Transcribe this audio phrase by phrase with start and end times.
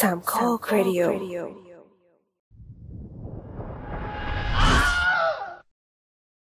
[0.00, 1.00] สามข้อครดิโอ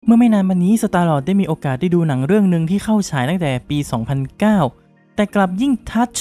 [0.07, 3.79] เมื่อไม่นานมานี้สตาร์ลอดได้มีโอกาสได้ดูหนังเรื่องหนึ่งที่เข้าฉายตั้งแต่ปี
[4.47, 6.13] 2009 แต่กลับยิ่งทัช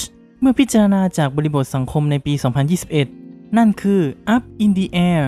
[0.42, 2.34] เมื่อพิจารณาจากบริบทสังคมในปี
[2.96, 4.02] 2021 นั่นคือ
[4.36, 5.24] Up in the Air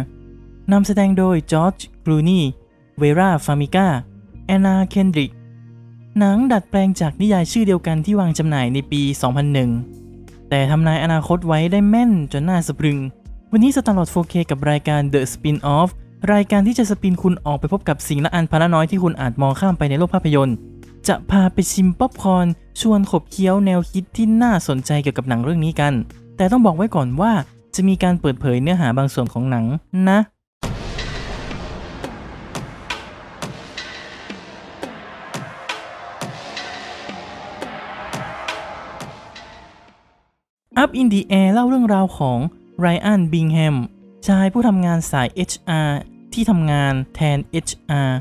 [0.71, 2.39] นำแสดงโดยจอร์จกรูนี
[2.97, 3.87] เวราฟามิก้า
[4.45, 5.31] แอนนาเคนดริก
[6.19, 10.02] หนังดัดแปลงจากนิยายชื่อเดียวกันที่วางจำหน่ายในปี 2001
[10.53, 12.99] แต่ทำนายอนาคตไว้ได้แม่นจนน่าสะพรึง
[13.51, 15.89] วันนี้สตาร์ลอด 4K กับรายการ The Spin-off
[16.33, 20.55] รายการที่จะสปินคุณออกไปพบกับสิ่งละอันพันละน้อยที่คุณอาจมองข้ามไปในโลกภาพยนตร์
[21.07, 22.47] จะพาไปชิมป๊อปคอร์น
[22.81, 25.93] ชวนขบเคี้ยวแนวคิดที่น่าสนใจเกี่ยวกับหนังเรื่องนี้กัน
[26.37, 27.31] แต่ต้องบอกไว้ก่อนว่า
[27.75, 29.65] จะมีการเปิดเผยเนื้อหาบางส่วนของหนัง
[30.09, 30.19] นะ
[40.83, 42.39] Up in the Air เล่าเรื่องราวของ
[42.79, 43.75] ไรอันบิงแฮม
[44.27, 45.89] ชายผู้ทำงานสาย HR
[46.33, 48.11] ที่ทำงานแทน HR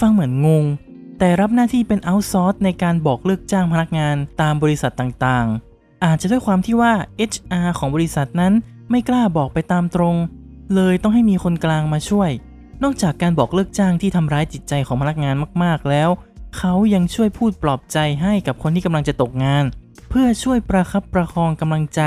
[0.00, 0.64] ฟังเหมือนงง
[1.18, 6.92] แต่รับหน้าที่เป็น outsource ในการบอกเลิกจ้างพนักงานตามบริษัทต่างๆ อาจจะด้วยความที่ว่า
[7.30, 8.52] HR ของบริษัทนั้น
[8.90, 10.16] ไม่กล้าบอกไปตามตรง
[10.74, 12.30] เลยต้องให้มีคนกลางมาช่วย
[12.82, 16.08] นอกจากการบอกเลิกจ้างที่ทำร้ายจิตใจของพนักงานมากๆแล้ว
[16.56, 19.66] เขายังช่วยพูดปลอบใจให้กับคนที่กำลังจะตกงาน
[20.18, 22.00] พื่อช่วยประคับประคองกำลังใจ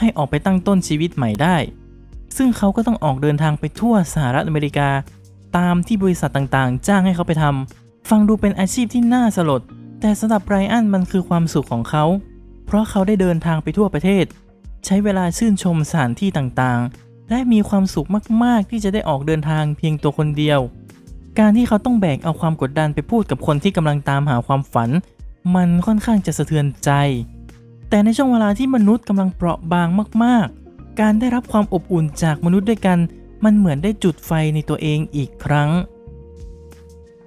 [0.00, 1.56] ให้ออกไปตั้งต้นชีวิตใหม่ได้
[2.36, 4.88] ซึ่งเขาก็ต้องออกเดินทางไปทั่วสหรัฐอเมริกา
[5.56, 9.62] ตามที่บริษัทต่างๆ จ้างให้เขาไปทำฟังดูเป็นอาชีพที่น่าสลด
[10.00, 12.04] แต่สำหรับไรอันมันคือความสุขของเขา
[12.66, 14.24] เพราะเขาได้เดินทางไปทั่วประเทศ
[14.86, 18.08] ใช้เวลาชื่นชมสถานที่ต่างๆ และมีความสุข
[18.44, 20.60] มากๆ ที่จะได้ออกเดินทางเพียงตัวคนเดียว
[21.38, 24.90] การที่เขาต้องแบกเอาความกดดันไปพูดกับคนที่กำลังตามหาความฝัน
[25.54, 26.90] มันค่อนข้างจะสะเทือนใจ
[27.88, 29.88] แต่ในช่วงเวลาที่มนุษย์กำลังเปราะบาง
[30.24, 32.98] มาก ๆ การได้รับความอบอุ่นจากมนุษย์ด้วยกัน
[33.44, 35.70] มันเหมือนได้จุดไฟในตัวเองอีกครั้ง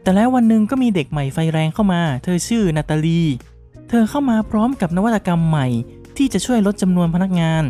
[0.02, 3.22] แต่แล้ววันหนึ่งก็มีเด็กใหม่ไฟแรงเข้ามา เธอชื่อนาตาลี
[3.90, 5.68] เธอเข้ามาพร้อมกับนวัตกรรมใหม่
[6.18, 7.64] ที่จะช่วยลดจำนวนพนักงาน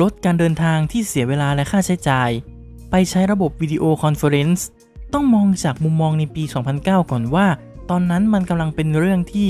[0.00, 2.30] ลดการเดินทางที่เสียเวลาและค่าใช้จ่าย
[2.90, 4.66] ไปใช้ระบบ video conference
[5.12, 6.42] ต้องมองจากมุมมองในปี
[6.76, 7.46] 2009 ก่อนว่า
[7.90, 9.48] ตอนนั้นมันกำลังเป็นเรื่องที่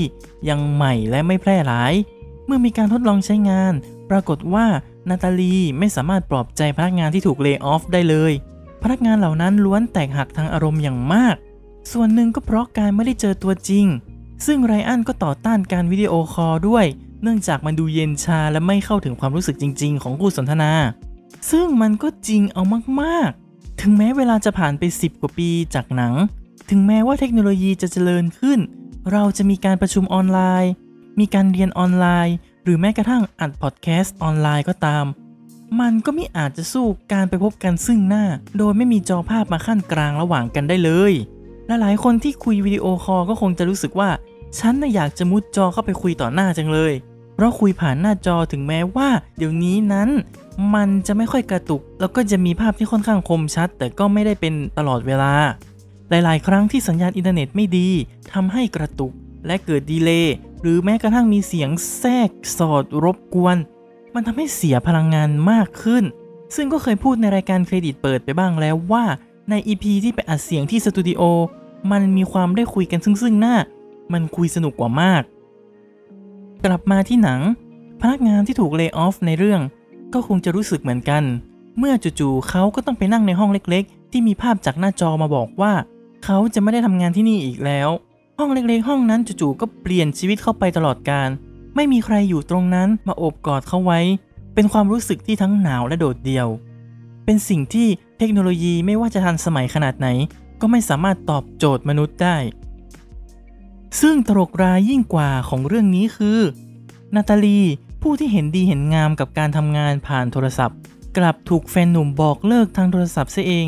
[0.49, 1.93] ยังใหม่และไม่แพร่หลาย
[2.45, 3.73] เมื่อมีการทดลองใช้งาน
[4.09, 4.65] ปรากฏว่า
[5.09, 8.33] นาตาลีไม่สามารถปลอบใจพนักงานที่ถูกเล y o ออฟได้เลย
[8.83, 11.35] พนักงานเหล่านั้นล้วนแตกหักทางอารมณ์อย่างมาก
[11.91, 13.85] ส่วนหนึ่งก็เพราะการไม่ได้เจอตัวจริง
[14.45, 16.85] ซึ่งไรอันก็ต่อต้านการ video call ด้วย
[17.23, 20.71] เนื่องจากมันดูเย็นชาและไม่เข้าถึงความรู้สึกจริง ๆ ของคู่สนทนา
[21.51, 22.63] ซึ่งมันก็จริงเอา
[23.01, 26.13] มากๆ ถึงแม้เวลาจะผ่านไป 10 กว่าปีจากหนัง
[26.69, 28.59] ถึงแม้ว่าเทคโนโลยีจะเจริญขึ้น
[29.11, 30.71] เราจะมีการประชุมออนไลน์
[31.19, 35.05] มีการเรียนออนไลน์ หรือแม้กระทั่งอัดพอดแคสต์ออนไลน์ก็ตาม
[35.79, 38.25] มันก็ไม่อาจจะสู้การไปพบกันซึ่งหน้า
[38.57, 41.13] โดยไม่มีจอภาพมาคั่นกลางระหว่างกันได้เลย
[41.67, 44.09] และหลายคนที่คุย video call ก็คงจะรู้สึกว่า
[44.59, 46.93] ฉันน่ะอยากจะมุดจอเข้าไปคุยต่อหน้าจังเลย
[47.35, 50.09] เพราะคุยผ่านหน้าจอถึงแม้ว่า เดี๋ยวนี้นั้น
[50.75, 55.33] มันจะไม่ค่อยกระตุก แล้วก็จะมีภาพที่ค่อนข้างคมชัด แต่ก็ไม่ได้เป็นตลอดเวลา
[56.09, 57.89] หลายๆ ครั้งที่สัญญาณอินเทอร์เน็ตไม่ดี
[58.33, 59.13] ทำให้กระตุก
[59.45, 63.57] และเกิด delay หรือแม้กระทั่งมีเสียงแทรกสอดรบกวน
[64.13, 66.03] มันทำให้เสียพลังงานมากขึ้น
[66.55, 69.05] ซึ่งก็เคยพูดในรายการเครดิตเปิดไปบ้างแล้วว่า
[69.49, 71.21] ใน EP ที่ไปอัดเสียงที่สตูดิโอ
[71.91, 73.55] มันมีความได้คุยกันซึ่งๆหน้า
[74.13, 75.23] มันคุยสนุกกว่ามาก
[76.65, 77.41] กลับมาที่หนัง
[78.01, 79.61] พนักงานที่ถูกเล y o ออฟในเรื่อง
[80.13, 81.23] ก็คงจะรู้สึกเหมือนกัน
[81.77, 85.73] เมื่อจู่ๆเขาก็ต้องไปนั่งในห้องเล็ก ๆ ที่มีภาพจากหน้าจอมาบอกว่า
[86.29, 87.89] เขาจะไม่ได้ทำงานที่นี่อีกแล้ว
[88.37, 91.29] ห้องเล็กๆ ห้องนั้นจู่ๆก็เปลี่ยนชีวิตเข้าไปตลอดการ
[91.75, 93.99] ไม่มีใครอยู่ตรงนั้นมาโอบกอดเขาไว้
[94.53, 96.47] เป็นความรู้สึกที่ทั้งหนาวและโดดเดี่ยว
[97.25, 100.07] เป็นสิ่งที่เทคโนโลยีไม่ว่าจะทันสมัยขนาดไหน
[100.61, 102.37] ก็ไม่สามารถตอบโจทย์มนุษย์ได้
[104.01, 106.39] ซึ่งตลกรายยิ่งกว่าของเรื่องนี้คือ
[107.15, 107.59] นาตาลี
[108.01, 110.77] ผู้ที่เห็นดีเห็นงามกับการทำงานผ่านโทรศัพท์
[111.17, 113.67] กลับถูกแฟนหนุ่มบอกเลิกทางโทรศัพท์ซะเอง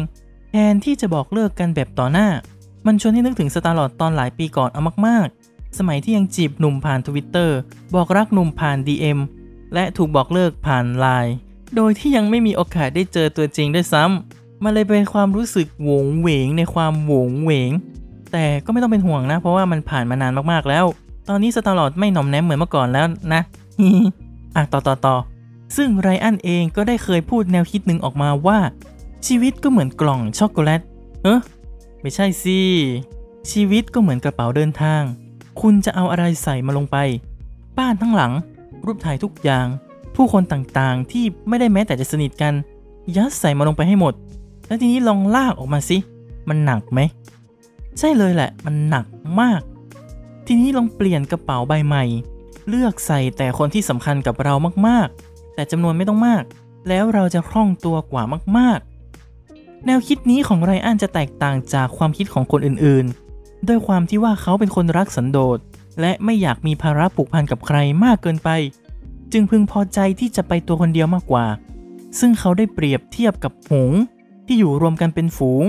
[0.49, 2.27] แทนที่จะบอกเลิกกันแบบต่อหน้า
[2.85, 7.57] มันชวนให้นึกถึงสตาร์ลอดตอนหลายปีก่อนเอามากๆ สมัยที่ยังจีบหนุ่มผ่านทวิตเตอร์
[7.95, 9.19] บอกรักหนุ่มผ่าน DM
[9.73, 11.33] และถูกบอกเลิกผ่านไลน์
[11.75, 17.71] โดยที่ยังไม่มีโอกาสได้เจอตัวจริงด้วยซ้ำมันเลยเป็นความรู้สึกโหวงเหวงในความโหวงเหวง
[18.31, 20.85] แต่ก็ไม่ต้องเป็นห่วงนะ เพราะว่ามันผ่านมานานมากๆแล้ว
[21.29, 23.41] ตอนนี้สตาร์ลอดไม่หน่อมแนมเหมือนเมื่อก่อนแล้วนะ
[24.55, 25.15] อะต่อต่อต่อ
[25.77, 28.57] ซึ่งไรอันเองก็ได้เคยพูดแนวคิดหนึ่งออกมาว่า
[29.27, 30.81] ชีวิตก็เหมือนกล่องช็อกโกแลต
[31.23, 31.39] เออ
[32.01, 32.59] ไม่ใช่สิ
[33.51, 35.01] ชีวิตก็เหมือนกระเป๋าเดินทาง
[35.61, 36.97] คุณจะเอาอะไรใส่มาลงไป
[37.77, 38.31] บ้านทั้งหลัง
[38.85, 39.67] รูปถ่ายทุกอย่าง
[40.15, 42.53] ผู้คนต่างๆ ที่ไม่ได้แม้แต่จะสนิทกัน
[43.15, 44.13] ยัดใส่มาลงไปให้หมด
[44.67, 45.97] แล้วทีนี้ลองลากออกมาสิ
[46.49, 46.99] มันหนักไหม
[47.99, 49.05] ใช่เลยแหละ มันหนัก
[49.41, 49.61] มาก
[50.45, 52.03] ทีนี้ลองเปลี่ยนกระเป๋าใบใหม่
[52.67, 54.53] เลือกใส่แต่คนที่สำคัญกับเรา
[54.87, 56.43] มากๆ แต่จำนวนไม่ต้องมาก
[56.87, 58.23] แล้วเราจะคล่องตัวกว่า
[58.57, 58.88] มากๆ
[59.85, 65.59] แนวคิดนี้ของไรอันจะแตกต่างจากความคิดของคนอื่นๆ ด้วยความที่ว่าเขาเป็นคนรักสันโดษ
[66.01, 68.49] และไม่อยากมีภาระผูกพันกับใครมากเกินไป
[69.31, 71.45] จึงพึงพอใจที่จะไปตัวคนเดียวมากกว่า
[72.19, 73.91] ซึ่งเขาได้เปรียบเทียบกับหง
[74.45, 75.65] ที่อยู่รวมกันเป็นฝูง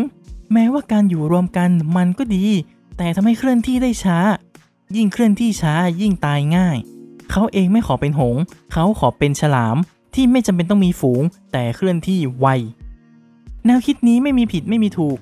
[0.53, 2.45] แม้ว่าการอยู่รวมกันมันก็ดี
[2.97, 4.19] แต่ทำให้เคลื่อนที่ได้ช้า
[4.97, 6.77] ยิ่งเคลื่อนที่ช้ายิ่งตายง่าย
[7.31, 8.37] เขาเองไม่ขอเป็นหง
[8.73, 9.77] เขาขอเป็นฉลาม
[10.15, 11.23] ที่ไม่จำเป็นต้องมีฝูง
[11.53, 12.47] แต่เคลื่อนที่ไว
[13.67, 15.19] แนวคิดนี้ไม่มีผิดไม่มีถูก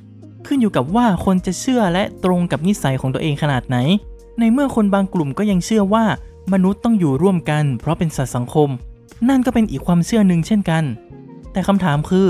[0.46, 3.76] ขึ้นอยู่กับว่าคนจะเชื่อและตรงกับนิสัยของตัวเองขนาดไหน
[4.38, 6.04] ในเมื่อคนบางกลุ่มก็ยังเชื่อว่า
[6.52, 8.68] มนุษย์ต้องอยู่ร่วมกัน เพราะเป็นสัตว์สังคม
[9.28, 10.84] นั่นก็เป็นอีกความเชื่อหนึ่งเช่นกัน
[11.52, 12.28] แต่คำถามคือ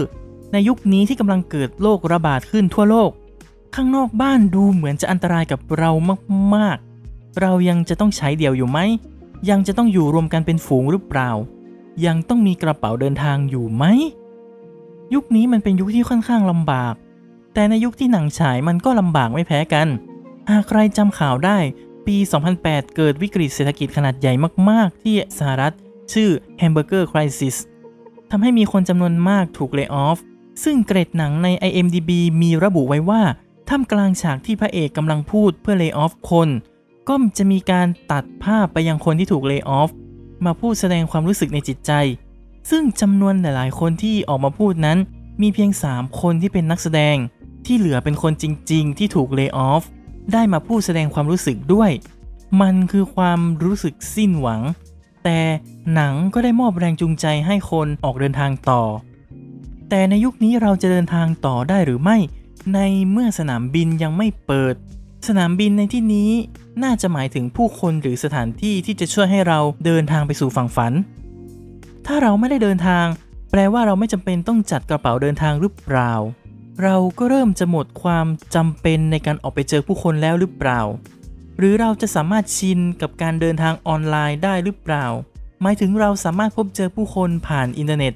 [0.53, 3.11] ในยุคนี้ที่กำลังเกิดโรคระบาดขึ้นทั่วโลก
[3.75, 5.91] ข้างนอกบ้านดูเหมือนจะอันตรายกับเรา
[6.55, 8.79] มากๆ เรายังจะต้องใช้เดี่ยวอยู่ไหม
[9.51, 11.31] ยังจะต้องอยู่รวมกันเป็นฝูงหรือเปล่า
[12.07, 13.85] ยังต้องมีกระเป๋าเดินทางอยู่ไหม
[15.15, 16.95] ยุคนี้มันเป็นยุคที่ค่อนข้างลำบาก
[17.55, 19.89] แต่ในยุคที่หนังฉายมันก็ลำบากไม่แพ้กัน
[20.51, 21.59] หากใครจำข่าวได้
[22.07, 22.17] ปี
[22.57, 24.33] 2008 เกิดวิกฤตเศรษฐกิจขนาดใหญ่
[24.71, 25.75] มาก ๆ ที่สหรัฐ
[26.13, 27.57] ชื่อ Hamburger Crisis
[28.31, 30.19] ทำให้มีคนจำนวนมากถูกเลิกออฟ
[30.65, 32.11] ซึ่งเกรดหนังใน IMDb
[32.43, 33.23] มีระบุไว้ว่า
[33.69, 36.49] ท่ามกลางฉากที่พระเอกกำลังพูดเพื่อเลิกออฟคน
[37.09, 39.91] ก็จะมีการตัดภาพไปยังคนที่ถูกเลิกออฟ
[40.45, 41.93] มาพูดแสดงความรู้สึกในจิตใจ
[42.71, 44.99] ซึ่งจำนวนหลายๆ คนที่ออกมาพูดนั้น
[45.43, 47.17] มีเพียง 3 คนที่เป็นนักแสดง
[47.67, 49.83] ที่เหลือเป็นคนจริง ๆ ที่ถูกเลิกออฟ
[50.33, 51.91] ได้มาพูดแสดงความรู้สึกด้วย
[52.61, 54.63] มันคือความรู้สึกสิ้นหวัง
[55.25, 55.41] แต่
[55.95, 58.83] หนังก็ได้มอบแรงจูงใจให้คนออกเดินทางต่อ
[59.89, 62.17] แต่ในยุคนี้เราจะเดินทางต่อได้หรือไม่
[62.75, 62.79] ใน
[63.11, 64.75] เมื่อสนามบินยังไม่เปิด
[65.29, 66.31] สนามบินในที่นี้
[66.83, 70.93] น่าจะหมายถึงผู้คนหรือสถานที่ที่จะช่วยให้เราเดินทางไปสู่ฝั่งฝัน
[72.11, 73.07] ถ้าเราไม่ได้เดินทาง
[73.51, 76.13] แปลว่าเราไม่จำเป็นต้องจัดกระเป๋าเดินทางหรือเปล่า
[76.83, 80.81] เราก็เริ่มจะหมดความจำเป็นในการออกไปเจอผู้คนแล้วหรือเปล่า
[81.59, 85.07] หรือเราจะสามารถชินกับการเดินทางออนไลน์ได้หรือเปล่า
[85.63, 88.15] หมายถึงเราสามารถพบเจอผู้คนผ่านอินเทอร์เน็ต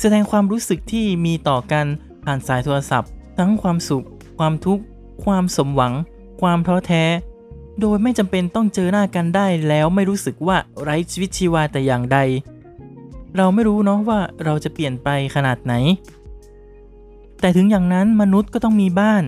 [0.00, 1.86] แสดงความรู้สึกที่มีต่อกัน
[2.24, 4.06] ผ่านสายโทรศัพท์ ทั้งความสุข
[4.38, 4.82] ความทุกข์
[5.24, 5.92] ความสมหวัง
[6.40, 7.04] ความท้อแท้
[7.80, 12.18] โดยไม่จำเป็นต้องเจอหน้ากันได้แล้วไม่รู้สึกว่าไร้ชีวิตชีวาแต่อย่างใด
[13.36, 15.74] เราไม่รู้เนาะว่าเราจะเปลี่ยนไปขนาดไหน
[17.40, 19.24] แต่ถึงอย่างนั้นมนุษย์ก็ต้องมีบ้าน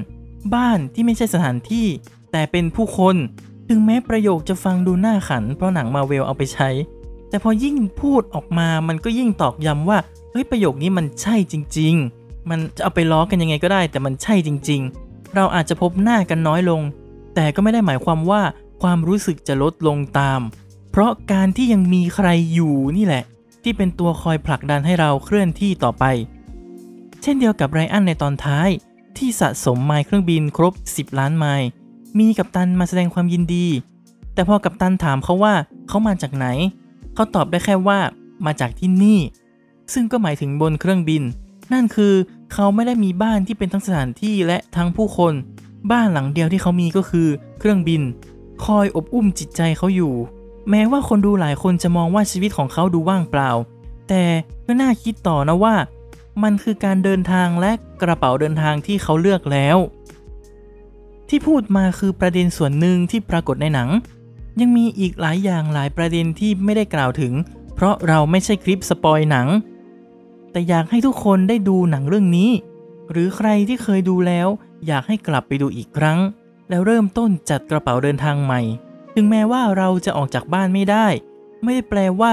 [0.55, 1.87] บ้านที่ไม่ใช่สถานที่
[2.33, 3.17] แต่เป็นผู้คน
[3.69, 6.69] ถึงแม้ประโยคจะฟังดูน่าขัน เพราะหนังมาเวลเอาไปใช้
[7.29, 9.99] แต่พอยิ่งพูดออกมามันก็ยิ่งตอกย้ำว่า
[10.31, 16.83] เฮ้ยประโยคนี้มันใช่จริง ๆ มันจะเอาไปล้อกันยังไงก็ได้ แต่มันใช่จริง ๆ เราอาจจะพบหน้ากันน้อยลง
[17.35, 18.43] แต่ก็ไม่ได้หมายความว่า
[18.83, 20.41] ความรู้สึกจะลดลงตาม
[20.91, 23.25] เพราะการที่ยังมีใครอยู่นี่แหละ
[23.71, 26.05] ที่เป็นตัวคอยผลักดันให้เราเคลื่อนที่ต่อไป
[27.23, 28.69] เช่นเดียวกับไรอันในตอนท้าย
[29.19, 31.67] ที่สะสมไมล์เครื่องบินครบ 10 ล้านไมล์
[32.19, 33.67] มีกัปตันมาแสดงความยินดี
[34.35, 35.55] แต่พอกัปตันถามเขาว่า
[35.89, 36.47] เขามาจากไหน
[37.15, 37.99] เขาตอบได้แค่ว่า
[38.47, 39.19] มาจากที่นี่
[39.93, 41.23] ซึ่งก็หมายถึงบนเครื่องบิน
[41.73, 42.15] นั่นคือ
[42.53, 45.33] เขาไม่ได้มีบ้านที่เป็นทั้งสถานที่และทั้งผู้คน
[45.91, 48.03] บ้านหลังเดียวที่เขามีก็คือเครื่องบิน
[48.65, 50.15] คอยอบอุ้มจิตใจเขาอยู่
[50.71, 53.51] แม้ว่าคนดูหลายคนจะมองว่าชีวิตของเขาดูว่างเปล่า
[54.09, 54.25] แต่
[54.67, 55.75] ก็น่าคิดต่อนะว่า
[56.43, 57.73] มันคือการเดินทางและ
[58.03, 59.77] กระเป๋าเดินทางที่เขาเลือกแล้ว
[61.29, 63.89] ที่พูดมาคือประเด็นส่วนหนึ่งที่ปรากฏในหนัง
[64.61, 67.33] ยังมีอีกหลายอย่างหลายประเด็นที่ไม่ได้กล่าวถึง
[67.75, 69.47] เพราะเราไม่ใช่คลิปสปอยหนัง
[70.53, 72.51] แต่อยากให้ทุกคนได้ดูหนังเรื่องนี้
[73.11, 74.49] หรือใครที่เคยดูแล้ว
[74.87, 76.19] อยากให้กลับไปดูอีกครั้ง
[76.69, 78.61] แล้วเริ่มต้นจัดกระเป๋าเดินทางใหม่
[79.21, 81.07] ถึงแม้ว่าเราจะออกจากบ้านไม่ได้
[81.65, 82.33] ไม่ได้แปลว่า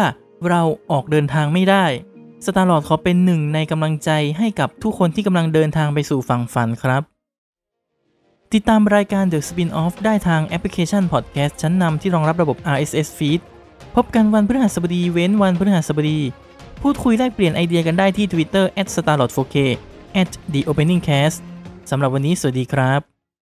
[0.50, 0.62] เรา
[0.92, 1.86] ออกเดินทางไม่ได้
[2.46, 7.02] สตาร์ลอดขอเป็นหนึ่งในกำลังใจให้กับทุกคนที่กำลังเดินทางไปสู่ฝั่งฝันครับ
[8.54, 13.40] ติดตามรายการ The Spin-off ได้ทางแอปพลิเคชัน Podcast ชั้นนำที่รองรับระบบ RSS Feed
[13.96, 16.20] พบกันวันพฤหัสบดีเว้นวันพฤหัสบดี
[16.82, 18.66] พูดคุยแลกเปลี่ยนไอเดียกันได้ที่ Twitter
[18.96, 19.56] @starlord4k
[20.52, 21.38] @theopeningcast
[21.90, 23.15] สำหรับวันนี้สวัสดีครับ